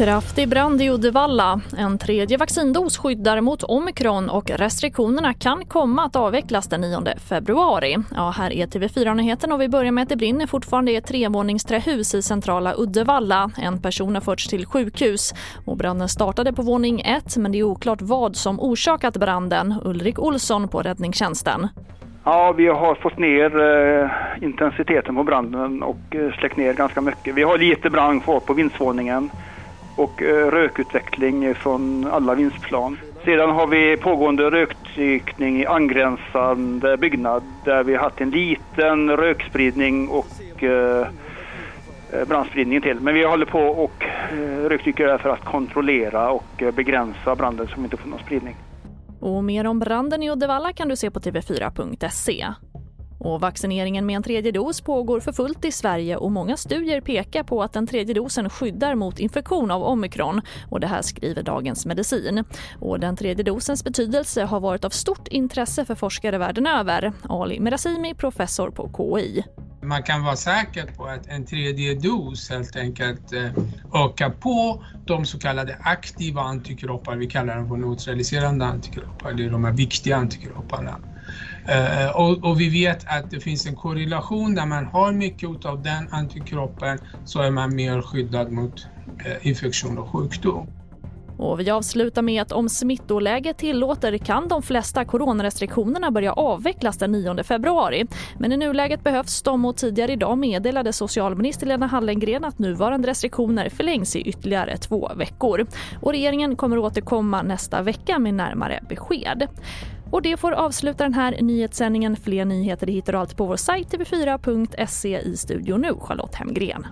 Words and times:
Kraftig 0.00 0.48
brand 0.48 0.82
i 0.82 0.90
Uddevalla. 0.90 1.60
En 1.78 1.98
tredje 1.98 2.36
vaccindos 2.36 2.98
skyddar 2.98 3.40
mot 3.40 3.62
omikron 3.62 4.30
och 4.30 4.50
restriktionerna 4.50 5.34
kan 5.34 5.66
komma 5.66 6.04
att 6.04 6.16
avvecklas 6.16 6.68
den 6.68 6.80
9 6.80 7.00
februari. 7.16 7.96
Ja, 8.16 8.30
här 8.30 8.52
är 8.52 8.66
TV4-nyheten 8.66 9.52
och 9.52 9.60
vi 9.60 9.68
börjar 9.68 9.92
med 9.92 10.02
att 10.02 10.08
det 10.08 10.16
brinner 10.16 10.46
fortfarande 10.46 10.92
i 10.92 10.96
ett 10.96 11.06
trevåningsträhus 11.06 12.14
i 12.14 12.22
centrala 12.22 12.74
Uddevalla. 12.78 13.50
En 13.56 13.82
person 13.82 14.14
har 14.14 14.22
förts 14.22 14.48
till 14.48 14.66
sjukhus 14.66 15.34
och 15.64 15.76
branden 15.76 16.08
startade 16.08 16.52
på 16.52 16.62
våning 16.62 17.00
1 17.00 17.36
men 17.36 17.52
det 17.52 17.58
är 17.58 17.62
oklart 17.62 18.02
vad 18.02 18.36
som 18.36 18.60
orsakat 18.60 19.16
branden. 19.16 19.74
Ulrik 19.84 20.18
Olsson 20.18 20.68
på 20.68 20.82
räddningstjänsten. 20.82 21.68
Ja, 22.24 22.52
vi 22.52 22.66
har 22.66 22.94
fått 22.94 23.18
ner 23.18 23.60
eh, 23.60 24.10
intensiteten 24.40 25.14
på 25.14 25.24
branden 25.24 25.82
och 25.82 26.00
eh, 26.10 26.32
släckt 26.32 26.56
ner 26.56 26.74
ganska 26.74 27.00
mycket. 27.00 27.34
Vi 27.34 27.42
har 27.42 27.58
lite 27.58 27.90
brand 27.90 28.22
kvar 28.24 28.40
på 28.40 28.54
vindsvåningen 28.54 29.30
och 29.94 30.22
eh, 30.22 30.50
rökutveckling 30.50 31.54
från 31.54 32.06
alla 32.06 32.34
vindsplan. 32.34 32.98
Sedan 33.24 33.50
har 33.50 33.66
vi 33.66 33.96
pågående 33.96 34.50
rökdykning 34.50 35.60
i 35.60 35.66
angränsande 35.66 36.96
byggnad 36.96 37.42
där 37.64 37.84
vi 37.84 37.94
har 37.94 38.02
haft 38.02 38.20
en 38.20 38.30
liten 38.30 39.16
rökspridning 39.16 40.08
och 40.08 40.62
eh, 40.62 41.06
eh 42.12 42.24
brandspridning 42.28 42.80
till. 42.80 43.00
Men 43.00 43.14
vi 43.14 43.24
håller 43.24 43.46
på 43.46 43.60
och 43.60 44.04
eh, 44.32 44.68
rökdyker 44.68 45.06
där 45.06 45.18
för 45.18 45.28
att 45.28 45.44
kontrollera 45.44 46.30
och 46.30 46.62
eh, 46.62 46.70
begränsa 46.70 47.36
branden 47.36 47.66
så 47.66 47.74
vi 47.76 47.84
inte 47.84 47.96
får 47.96 48.08
någon 48.08 48.18
spridning. 48.18 48.56
Och 49.20 49.44
mer 49.44 49.66
om 49.66 49.78
branden 49.78 50.22
i 50.22 50.30
Uddevalla 50.30 50.72
kan 50.72 50.88
du 50.88 50.96
se 50.96 51.10
på 51.10 51.20
tv4.se. 51.20 52.46
Och 53.20 53.40
vaccineringen 53.40 54.06
med 54.06 54.16
en 54.16 54.22
tredje 54.22 54.52
dos 54.52 54.80
pågår 54.80 55.20
för 55.20 55.32
fullt 55.32 55.64
i 55.64 55.72
Sverige 55.72 56.16
och 56.16 56.32
många 56.32 56.56
studier 56.56 57.00
pekar 57.00 57.42
på 57.42 57.62
att 57.62 57.72
den 57.72 57.86
tredje 57.86 58.14
dosen 58.14 58.50
skyddar 58.50 58.94
mot 58.94 59.18
infektion 59.18 59.70
av 59.70 59.82
omikron. 59.82 60.40
Och 60.68 60.80
det 60.80 60.86
här 60.86 61.02
skriver 61.02 61.42
Dagens 61.42 61.86
Medicin. 61.86 62.44
Och 62.78 63.00
den 63.00 63.16
tredje 63.16 63.44
dosens 63.44 63.84
betydelse 63.84 64.44
har 64.44 64.60
varit 64.60 64.84
av 64.84 64.90
stort 64.90 65.28
intresse 65.28 65.84
för 65.84 65.94
forskare 65.94 66.38
världen 66.38 66.66
över. 66.66 67.12
Ali 67.22 67.60
Merasimi, 67.60 68.14
professor 68.14 68.70
på 68.70 68.90
KI. 68.96 69.44
Man 69.82 70.02
kan 70.02 70.24
vara 70.24 70.36
säker 70.36 70.86
på 70.96 71.04
att 71.04 71.26
en 71.26 71.46
tredje 71.46 71.94
dos 71.94 72.50
helt 72.50 72.76
enkelt 72.76 73.32
eh, 73.32 73.50
öka 73.94 74.30
på 74.30 74.84
de 75.04 75.26
så 75.26 75.38
kallade 75.38 75.78
aktiva 75.80 76.42
antikroppar, 76.42 77.16
vi 77.16 77.26
kallar 77.26 77.56
dem 77.56 77.68
för 77.68 77.76
neutraliserande 77.76 78.64
antikroppar, 78.64 79.32
det 79.32 79.44
är 79.44 79.50
de 79.50 79.64
här 79.64 79.72
viktiga 79.72 80.16
antikropparna. 80.16 81.00
Eh, 81.68 82.10
och, 82.10 82.44
och, 82.44 82.60
vi 82.60 82.68
vet 82.68 83.04
att 83.06 83.30
det 83.30 83.40
finns 83.40 83.66
en 83.66 83.76
korrelation 83.76 84.54
där 84.54 84.66
man 84.66 84.86
har 84.86 85.12
mycket 85.12 85.64
av 85.64 85.82
den 85.82 86.08
antikroppen 86.10 86.98
så 87.24 87.42
är 87.42 87.50
man 87.50 87.74
mer 87.74 88.02
skyddad 88.02 88.52
mot 88.52 88.74
eh, 89.24 89.46
infektion 89.46 89.98
och 89.98 90.08
sjukdom. 90.08 90.79
Och 91.40 91.60
vi 91.60 91.70
avslutar 91.70 92.22
med 92.22 92.42
att 92.42 92.52
om 92.52 92.68
smittoläget 92.68 93.58
tillåter 93.58 94.18
kan 94.18 94.48
de 94.48 94.62
flesta 94.62 95.04
coronarestriktionerna 95.04 96.10
börja 96.10 96.32
avvecklas 96.32 96.98
den 96.98 97.12
9 97.12 97.42
februari. 97.42 98.06
Men 98.38 98.52
i 98.52 98.56
nuläget 98.56 99.04
behövs 99.04 99.42
de 99.42 99.64
och 99.64 99.76
tidigare 99.76 100.12
idag 100.12 100.38
meddelade 100.38 100.92
socialminister 100.92 101.66
Lena 101.66 101.86
Hallengren 101.86 102.44
att 102.44 102.58
nuvarande 102.58 103.08
restriktioner 103.08 103.68
förlängs 103.68 104.16
i 104.16 104.20
ytterligare 104.20 104.76
två 104.76 105.10
veckor. 105.16 105.66
Och 106.00 106.12
regeringen 106.12 106.56
kommer 106.56 106.78
återkomma 106.78 107.42
nästa 107.42 107.82
vecka 107.82 108.18
med 108.18 108.34
närmare 108.34 108.80
besked. 108.88 109.48
Och 110.10 110.22
det 110.22 110.36
får 110.36 110.52
avsluta 110.52 111.04
den 111.04 111.14
här 111.14 111.36
nyhetssändningen. 111.40 112.16
Fler 112.16 112.44
nyheter 112.44 112.86
hittar 112.86 113.12
du 113.12 113.18
alltid 113.18 113.36
på 113.36 113.46
vår 113.46 113.56
sajt 113.56 113.88
tv4.se 113.88 115.18
i 115.18 115.36
studion 115.36 115.80
nu, 115.80 115.94
Charlotte 116.00 116.34
Hemgren. 116.34 116.86